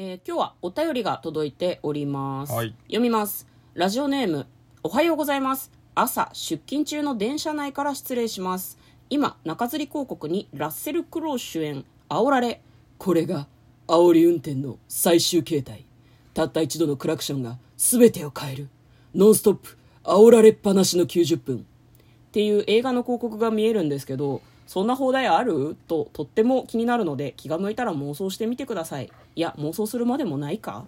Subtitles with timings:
[0.00, 2.72] えー今日はお便りが届いております、はい。
[2.86, 3.48] 読みます。
[3.74, 4.46] ラジオネーム
[4.84, 5.72] おはようございます。
[5.96, 8.78] 朝出勤中の電車内から失礼します。
[9.10, 12.62] 今中吊り広告にラッセル・クロウ主演煽られ
[12.96, 13.48] これが
[13.88, 15.84] 煽り運転の最終形態。
[16.32, 18.68] たった一度のクラクションが全てを変える。
[19.16, 21.56] ノンストップ煽られっぱなしの90分。
[21.56, 25.76] っていう映画の広告が見えるんですけどそんな放題ある？
[25.88, 29.10] ととっても気になるので気が向いたら妄想してみてください。
[29.34, 30.84] いや妄想するまでもないか？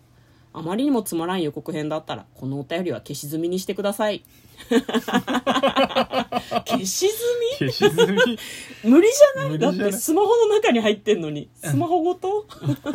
[0.52, 4.22] あまりにもつまらん予告編だったらこのお便りは消し済みにしてください。
[6.66, 8.12] 消し済消し済み？
[8.26, 8.38] み
[8.90, 9.58] 無理じゃない？
[9.58, 11.48] だってスマホの中に入ってんのに。
[11.54, 12.46] スマホごと？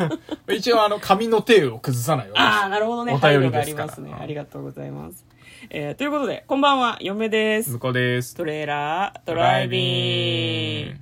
[0.52, 2.40] 一応あの紙の手を崩さないように。
[2.40, 3.12] ああなるほどね。
[3.14, 3.86] お便りですから。
[3.86, 4.14] りますね。
[4.20, 5.24] ありがとうございます、
[5.70, 7.70] えーということでこんばんは嫁です。
[7.70, 8.34] 向こうです。
[8.34, 10.96] トレーラードライビング。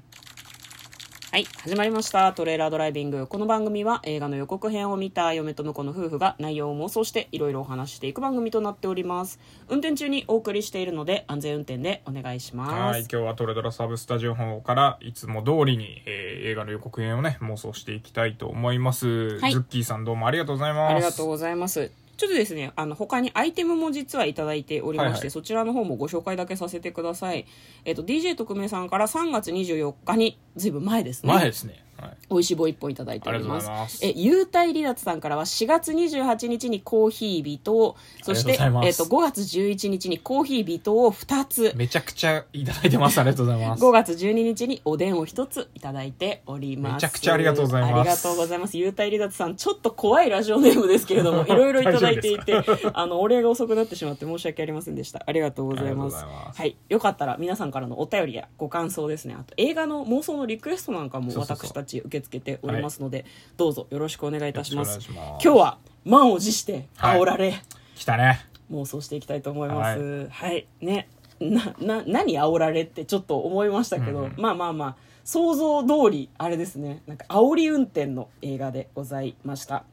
[1.32, 2.32] はい始まりました。
[2.32, 3.26] トレーラードライビング。
[3.26, 9.40] この番組は映画の予告編を見た嫁と婿の夫婦が内容を妄想していろいろお話ししていく番組となっております。
[9.68, 12.72] 運転中にお送りしているので安全運転でお願いします。
[12.72, 19.52] はい今日はトレドラサブスタジオの方からいつも通りに、えー映画の予告編をね妄想していきたいと思います、はい。
[19.52, 20.92] ズッキーさんどうもありがとうございます。
[20.92, 22.03] ありがとうございます。
[22.16, 27.46] ちょっとですね、あの、他にアイテムも実はいただいておりまして、はいはいそちらの方もご紹介だけさせてください。
[27.84, 31.32] えっ、と、DJ 特命さんから3月24日に、ずいぶん前ですね。
[31.32, 31.83] 前ですね、はい、
[32.30, 33.68] 美味しい棒1本いただいております。
[33.68, 38.58] ますえ、幽体離脱さんからは4月28日にコーヒー微糖、そして、えっ、
[38.96, 46.92] と、5月11日にコーヒー微糖を2つ、めちゃくちゃいただいてますありがとうございます5月12日におでんを1ついただいております。
[46.94, 48.76] めちゃくちゃありがとうございますありがとうございます。
[48.76, 55.22] 幽体離脱さん、ちょっと怖いラジオネームですけれども、 いろいろいただいていてあの、お礼が遅くなってしまって申し訳ありませんでした。
[55.26, 56.14] ありがとうございます。
[56.22, 56.76] いますはい。
[56.88, 59.36] よかったら皆さんからのお便りやご感想ですね。
[59.38, 63.24] あと映画の妄想のリクエストなんかもそうそうそう私たち受け付けておりますので、
[63.56, 64.98] どうぞよろしくお願いいたします。
[65.10, 67.62] 今日は満を持して煽られ、
[67.94, 70.28] 来たね妄想していきたいと思います。
[70.30, 71.08] はい、ね。
[71.40, 79.84] な、な、何煽られってちょっと思いましたけど、うんまあまあまあ、想像通り、あれですね、なんか煽り運転の映画でございました。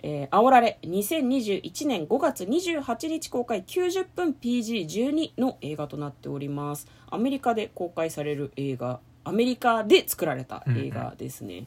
[0.00, 6.86] えー、煽られ、2021年5月28日公開90分 PG12 の映画となっております。
[7.10, 11.66] アメリカで公開される映画、アメリカで作られた映画ですね。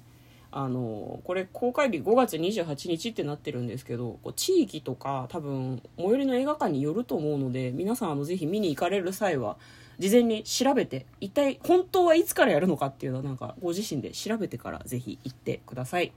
[0.54, 9.56] あのこれ公開日5月28日ってなってるんですけどこう地域とか多分最寄りの映画館によると思うので皆さんあのぜひ見に行かれる際は
[9.98, 16.12] 事前に調べて一体本当はいつからやるのかっていうのはなんかご自身で調べてからぜひ行ってください。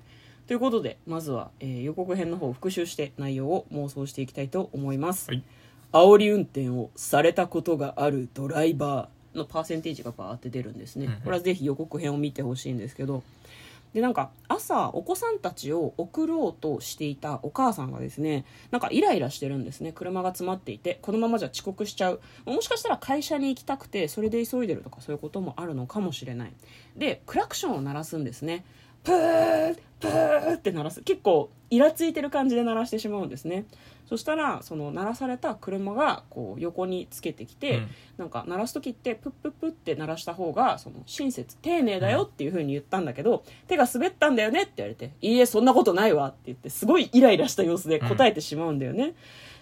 [0.48, 5.42] ということでまずは、えー予告編の方を復習して内容を妄想していきたいと思います、はい。
[5.92, 11.20] 煽り運転をされたことがあるドライバーのパーセンテージがバーって出るんですね、うんうん。
[11.20, 13.22] これはぜひ予告編を見てほしいんですけど。
[13.92, 19.92] でなんか朝お子さんたちを送ろうとしていたお母さんがですねなんかイライラしてるんですね。
[19.92, 22.20] 車が詰まっていてこのままじゃ遅刻しちゃう。
[22.44, 26.52] もしかしたら会社に行きたくてそれで急いでるとかそういうこともあるのかもしれない。
[26.96, 28.64] でクラクションを鳴らすんですね。
[29.04, 31.00] プープーって鳴らす。
[31.02, 33.64] 結構イラついてる感じで鳴らしてしまうんですね
[34.06, 37.88] そしたらその鳴らされた車がこう横につけてきて、うん。
[38.16, 49.14] なんか鳴らす時ってプップップって鳴らした方がその親切丁寧だよっていう風に言ったんだけど、手が滑ったんだよねって言われて「いいえそんなことないわ」って言ってすごいイライラした様子で答えてしまうんだよね、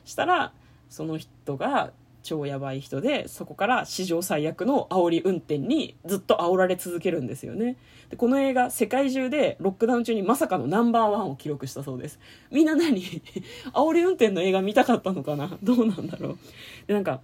[0.05, 0.53] したら
[0.91, 7.77] その人が超やばい人でそこから史上最悪の煽り運転にずっと煽られ続けるんですよね。
[8.11, 12.19] でこの映画世界中でロックダウン中にまさかのナンバーワンを記録したそうです。
[12.51, 13.03] みんな何？
[13.73, 15.57] 煽り運転の映画見たかったのかな？
[15.63, 16.39] どうなんだろう？
[16.87, 17.21] でなんか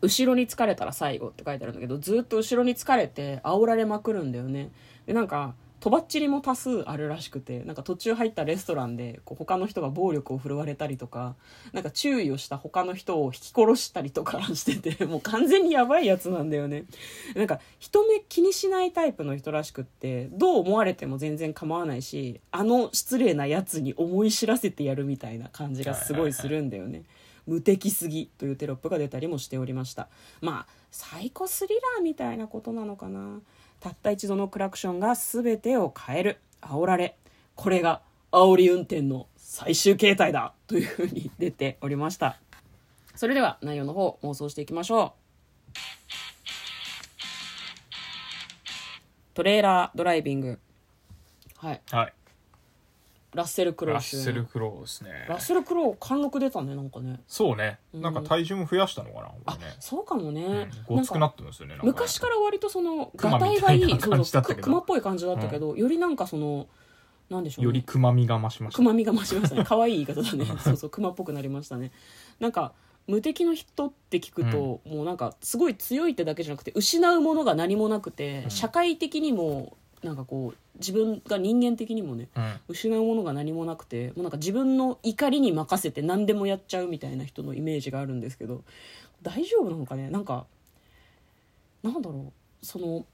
[0.00, 4.70] 後ろに疲れたら最後って書いてあるんだけどずっと後ろに疲れて煽られまくるんだよね。
[5.06, 11.36] でなんかとばっちりも多数あるらしくてなんか途中入ったレストランでこう他の人が暴力を振るわれたりとか
[11.72, 16.84] なんか注意をした他の人を引き殺したりとか しててもう完全にやばいやつなんだよね。
[17.34, 27.04] なんか人目気にしないタイプの人らしくってどう思われても全然構わないしあの失礼なやつに思い知らせてやるみたいな感じがすごいするんだよね、
[27.46, 30.08] 無敵すぎというテロップが出たりもしておりました。
[30.40, 33.40] まあサイコスリラーみたいなことなのかな。
[33.80, 36.40] たった一度のクラクションが全てを変える。
[36.60, 37.16] 煽られ。
[37.54, 38.02] これが
[38.32, 40.52] 煽り運転の最終形態だ。
[40.66, 42.38] というふうに出ておりました。
[43.14, 45.12] それでは内容の方妄想していきましょう。
[49.34, 50.58] トレーラードライビング。
[51.56, 51.80] はい。
[51.90, 52.12] はい。
[53.38, 55.10] ラッセル・クロウラッセル・クロウですね。
[55.28, 57.20] ラッセル・クロウ貫禄出たねなんかね。
[57.28, 57.78] そうね。
[57.94, 60.96] なんか体重も増やしたのかな、こあそうかもね、うん。
[60.96, 66.66] ごつくなってますよね昔から割とその熊がたいがいい熊っぽい感じだったけど、よりなんかその
[67.30, 67.66] なんでしょうね。
[67.66, 69.62] よりくまみが増しましたくまみが増しましたね。
[69.68, 70.46] 可愛い言い方だね。
[70.58, 71.92] そうそう熊っぽくなりましたね。
[72.40, 72.72] なんか
[73.06, 78.50] 無敵の人って聞くと、もうなんかすごい強いってだけじゃなくて失うものが何もなくて、うん。
[78.50, 82.52] 社会的にもなんかこう自分が人間的にもねうん。
[82.68, 88.62] 失うものが何もなくてもうなんか自分の怒りに任せて何でもやっちゃうみたいな人のイメージがあるんですけど
[89.22, 90.10] 大丈夫なのかね？
[90.10, 90.46] なんか
[91.82, 92.66] なんだろう？
[92.66, 93.04] その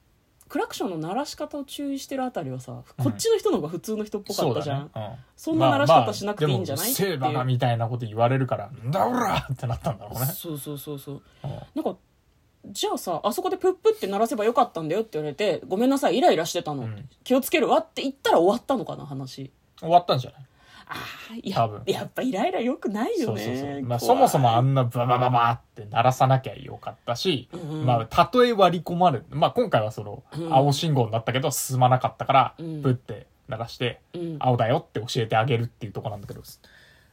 [0.47, 5.19] クラクションの鳴らし方を注意してるあたりはさ、こっちの人の方が普通の人っぽかったじゃん、そうだね。
[5.37, 6.93] そんな鳴らし方しなくていいんじゃない？
[6.93, 7.09] まあまあでもう。
[7.09, 10.27] るせえだなみたいなこと言われるからなんだおらってなったんだろうね。
[10.27, 11.23] そうそうそうそう。
[11.45, 11.51] うん。
[11.75, 11.99] なんか
[12.67, 17.09] じゃあさあそこでプップって鳴らせばよかったんだよって言われてごめんなさいイライラしてたの、うん。
[17.23, 19.51] 気をつけるわって言ったら終わったのかな話。
[19.79, 20.41] 終わったんじゃない？
[20.87, 20.95] あ
[21.33, 21.83] あや多分。
[21.87, 27.87] やっぱイライラよくないよそうねそうそう、まあ、そもそもあんなババババって鳴らさなきゃよかったし、うんうん。
[27.87, 30.55] まあ、たとえ割り込まれる、まあ、今回はそのうん。
[30.55, 32.83] 青信号になったけど進まなかったから、うん。
[32.83, 34.37] プって鳴らして、うん。
[34.41, 36.43] 青だよって教えてあげるっていうとこなんだけど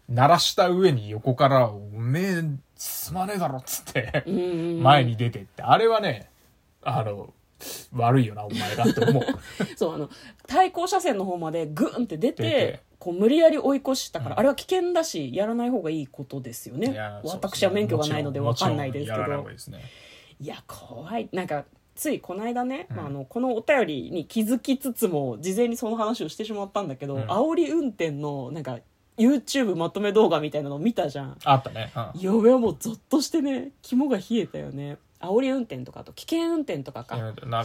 [0.09, 2.43] 鳴らした上に横から「おめえ
[2.75, 4.23] 進まねえだろ」っつって
[4.81, 5.63] 前に出てって。
[5.63, 6.29] あれはね
[6.83, 7.33] あの
[7.93, 9.23] 悪いよなお前がって思う。
[9.75, 10.09] そうあの
[10.47, 14.39] 対向車線の方までグーンって出てこう無理やり追い越したから、うん。
[14.39, 16.97] あれは危険だしやらない方がいいことですよね。
[17.23, 19.23] 私は免許がないので分かんないですけど。
[19.23, 19.55] がいね。
[20.39, 21.29] いや怖い。
[21.31, 21.65] なんか
[21.95, 22.97] ついこの間ね、うん。
[22.97, 27.23] まあ、あのこのお便りに気づきつつも事前にその話をしてしまったんだけど、うん。
[27.23, 28.79] 煽り運転のなんか
[29.17, 31.37] YouTube まとめ動画みたいなの見たじゃん。
[31.43, 32.21] あったね、うん。
[32.21, 34.97] 嫁はもうゾッとしてね肝が冷えたよね。
[35.19, 37.17] 煽り運転とかあと危険運転とかか。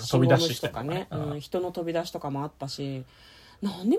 [0.08, 3.04] 飛び出しとかね、うん、人の飛び出しとかもあったし。
[3.62, 3.98] なんでみん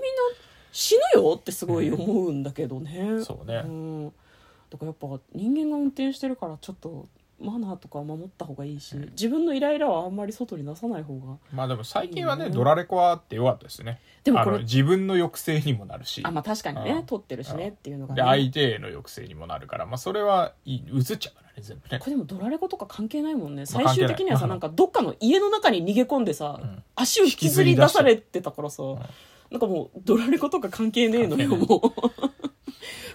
[0.72, 3.62] 死ぬよってすごい思うんだけどね、そうね。
[3.66, 4.12] ん、だ
[4.78, 7.08] からやっぱ人間が運転してるからちょっと
[7.40, 11.36] マナーとか守った方がいいし、自分のイライラはあんまり外に出さない方が。
[11.52, 12.52] まあでも最近はね、うん。
[12.52, 14.00] ドラレコはあってよかったですね。
[14.24, 16.84] でもこれあの自分の抑制にもなるし、あまあ確かにうん。
[16.84, 21.98] ね撮ってるしねっていうのがで、ね相手への抑制にもなるから、まあそれはいい映っちゃうからね、全部ね。
[22.00, 22.06] こ。
[22.06, 23.62] れでもドラレコとか関係ないもんね。
[23.72, 26.82] まあ最終的にはさ関係ないなんかどっかの家の中に逃げ込んでさ、うん。
[26.96, 28.82] 足を引きずり出されてたからさ、
[29.50, 32.37] なんかもうドラレコとか関係ねえのよもう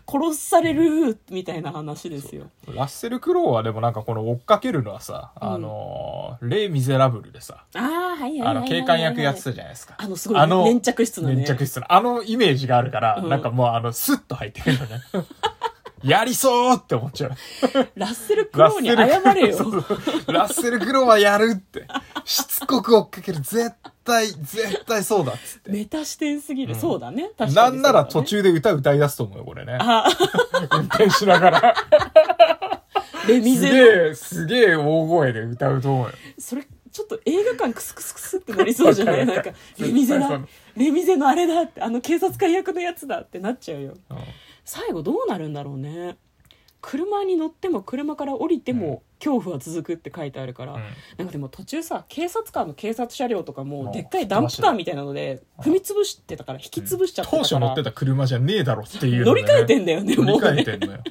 [0.05, 7.81] 殺されるみたいな話ですよラッセル・クロウはでもなんかこの追っかけるのはさ、あのー、レイ・ミゼラブルでさ、ああ
[8.15, 9.95] はいはいあの、警官役やってたじゃないですか。
[9.97, 15.01] あのすごいあの粘着質のね粘着質の、あのイメージがあるから、うんなんかもうあの、スッと入ってくるのね。
[16.03, 17.31] やりそうって思っちゃう。
[17.95, 18.97] ラッセル・クロウに謝
[19.33, 19.57] れよ
[20.27, 21.87] ラッセル・クロウはやるって。
[22.25, 23.39] しつこく追っかける。
[23.39, 23.71] 絶
[24.03, 25.71] 対、絶対そうだっつって。
[25.71, 26.79] メタ視点すぎる、うん。
[26.79, 27.31] そうだね。
[27.37, 29.77] 確かになんなら途中で歌歌い出すと思うよ、これね。
[29.79, 30.05] あ。
[30.71, 31.75] 運転しながら。
[33.27, 33.73] レミすゼの。
[33.73, 36.13] げえ、すげえ大声で歌うと思うよ。
[36.37, 39.25] それちょっと映画館クスクスクスってなりそうじゃない？
[39.25, 40.39] なんかレミゼだ絶
[40.75, 43.93] 対レミゼのあれだってあの警察官役のやつだってなっちゃうよ。
[44.11, 44.17] うん。
[44.63, 46.17] 最後どうなるんだろうね
[46.83, 50.81] 車に乗っても車から降りても恐怖は続くって書いてあるから、うん。
[51.17, 60.47] なんかでも途中さ警察官の警察車両とかもうんでっかいダンプカーみたいなので踏み潰してたから引き潰しちゃってた当から、初乗ってた車じゃねえだろっていうの乗り換えてんだよね乗りもうね。
[60.47, 61.03] 換えてんのよ。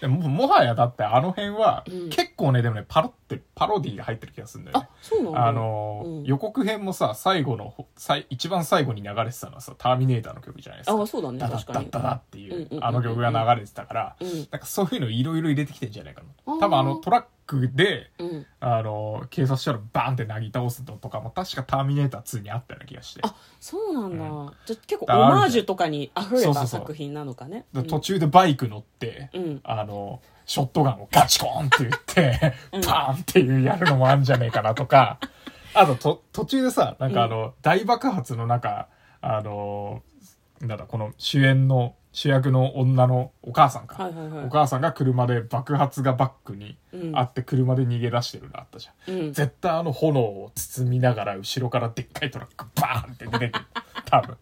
[0.00, 2.10] でももはやだってあの辺は、うん。
[2.10, 4.88] 結構ね、でもね、パロって、パロディが入ってる気がするんだよね。
[4.90, 4.96] あ。
[5.02, 6.24] そうなんだあのーうん。
[6.24, 11.02] 予告編もさ、最後の、最一番最後に流れてたのはさ、ターミネーターの曲じゃないですか。
[11.02, 11.90] あそうだねダダ確かに。
[11.90, 14.28] ダダダっていううんうんうんう、んあの曲が流れてたから、うん。
[14.28, 16.26] なんかそういうのいろいろ入れてきてんじゃないかな。
[16.46, 16.60] あー。
[16.60, 18.46] 多分あのトラックで、うん。
[18.60, 23.20] あのー警察車両バーンってなぎ倒すのとかも確かターミネーター2にあったような気がして。
[23.24, 26.80] あそうなんだ、うじゃあ結構オマージュとかに溢れたそうそうそう。
[26.80, 27.66] 作品なのかね。
[27.72, 29.60] で途中でバイク乗って、うん。
[29.64, 32.82] あの、ショットガンをガチコーンって言って、うん。
[32.82, 35.18] パーンっていうやるのもあるんじゃねえかなとか、
[35.74, 38.88] あとと、途中でさ、なんかあの、大爆発の中、
[39.20, 40.02] あの、
[40.60, 44.02] なんだ、この主演の、主役の女のお母さんか。
[44.02, 49.14] はいはいはいお母さんが車で爆発がバックにうんあって車で逃げ出してるのあったじゃん。
[49.14, 53.64] うん絶対あの炎を包みながら後ろからでっかいトラックバーンって出てくる。
[54.06, 54.36] 多分。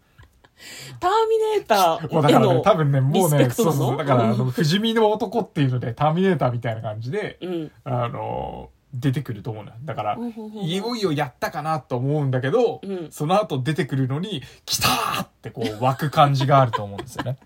[0.98, 9.76] ターミネータもうだからね、多分ね、もうね、そうそう、だから、あの、不死身の男っていうので、ターミネーターみたいな感じで、うんあの、出てくると思うのよ。
[9.84, 10.18] だから
[10.62, 17.36] いよいよやったかなと思うんだけど、うんその後出てくるのに、来たーってこう湧く感じがあると思うんですよね。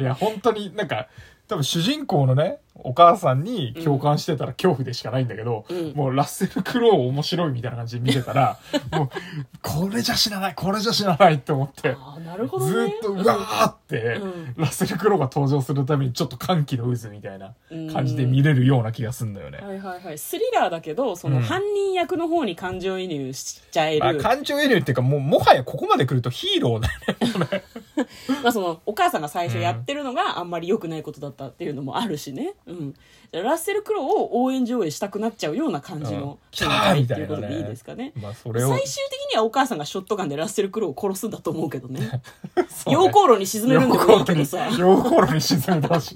[0.00, 1.08] いや、本当になんか、
[1.48, 5.92] 多分主人公のね、お母さんに共感してたら恐怖でしかないんだけど、うん。
[5.94, 8.58] もうラッセル・クロウ面白いみたいな感じで見てたら、
[8.96, 9.10] もう、
[9.60, 11.96] これじゃ死なない、これじゃ死なないって思って、
[12.40, 12.94] るほどずね。
[12.94, 14.54] ーっと、うわーって、うん。
[14.56, 17.54] ラッセル・クロウが登場するためにちょっと歓喜の渦みたいな
[17.92, 19.58] 感じで見れるような気がすんだよね。
[19.58, 20.18] はいはいはい。
[20.18, 27.64] スリラーだけどそのうん犯人役の方に感情移入しちゃえる、まあ、感情移入っていうか、もう、もはやここまで来るとヒーローだよね。
[28.42, 32.94] まあそのお母さんが最初やってるのがあんまり良くないことだったっていうのもあるしね、うん、
[33.32, 36.20] ラッセル・クロウを応援上映したくなっちゃうような感じうん。
[36.20, 38.12] の展ーみたいなね開っていうことでいいですかね。
[38.16, 38.82] まあ、それを最。
[38.82, 42.22] 終的にはお母さんがショットガンでラッセル・クロウを殺すんだと思うけどね。
[42.86, 44.58] 溶鉱炉に沈めるんでもいいけどさ。
[44.70, 46.14] 溶鉱炉に沈めてほしい。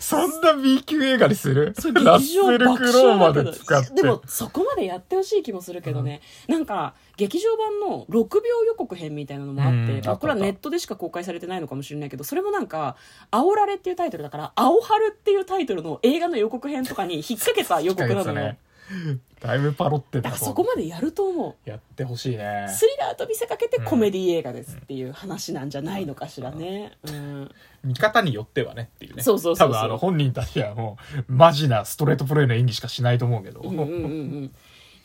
[0.00, 1.74] そんな B 級映画にする？
[2.02, 3.94] ラッセル・爆クロウまで使って。
[3.94, 10.04] でもそこまでやってほしい気もするけどね、なんか劇場版の6秒予告編みたいなのもあって、うん。
[10.04, 12.96] まあこれはネットでしか公開されてないのかもしれないけどそれもなんか
[13.30, 18.58] 「煽られ」っていうタイトルだから「青春」っていうタイトルの映画の予告編とかに引っ掛けた予告なのよ、ね。
[19.40, 22.66] だいぶパロってただからそこまでやると思うやってほしいね。
[22.68, 26.92] スリラーと見せかけてコメディ映画ですっていう話なんじゃないのかしらね。
[27.04, 27.50] うん。
[27.82, 29.22] 見方によってはねっていうね。
[29.22, 30.96] そうそうそうそう多分あの本人たちはも
[31.28, 33.60] う、マジなストレートプレイの演技しかしないと思うけど。
[33.60, 34.54] うんうんうんうん。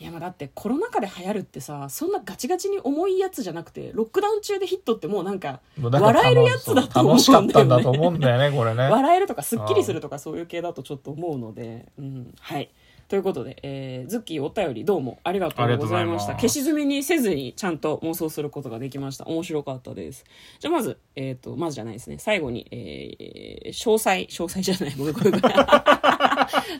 [0.00, 8.88] いやまあだってコロナ禍で流行るってさそんなガチガチに重いやつじゃなくてロックダウン中でヒットってもうなんかもうだから笑えるやつだと思うんだよね楽しかったんだと思うんだよね、これね。
[8.88, 12.70] 笑えるとかすっきりするとかそういう系だとちょっと思うので、うん、はい
[13.08, 16.34] ということで、えー、ズッキーお便りどうもありがとうございました。
[16.34, 19.24] 消し済みにせずにちゃんと妄想することができました。
[19.24, 20.26] 面白かったです。
[20.58, 22.18] じゃあまずえっ、とまずじゃないですね。
[22.18, 24.94] 最後に、えー、詳細詳細じゃない。
[24.94, 25.40] ごめんごめん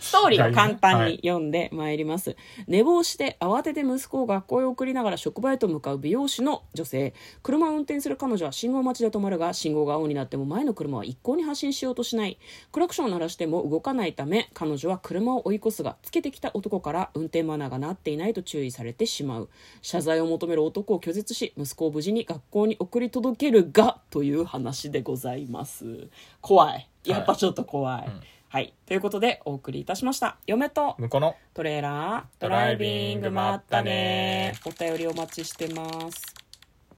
[0.00, 7.14] ストーリーを簡単に読んでまいります、寝坊して慌てて息子を学校へ送りながら職場へと向かう美容師の女性。
[7.42, 12.38] 車を運転する彼女は信号待ちで止まるが信号が青になっても前の車は一向に発進しようとしない。
[12.72, 19.48] クラクションを鳴らしても動かないため彼女は車を追い越すがつけてきた男から運転マナーがなっていないと注意されてしまう。
[19.82, 26.08] 謝罪を求める男を拒絶し息子を無事に学校に送り届けるがという話でございます。
[26.40, 26.88] 怖い。
[27.04, 28.20] やっぱちょっと怖い、うん。
[28.50, 28.72] はい。
[28.86, 30.38] ということで、お送りいたしました。
[30.46, 36.47] 嫁と向こうのトレーラードライビングまったねお便りお待ちしてます。